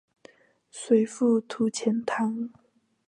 [0.71, 2.49] 随父徙钱塘。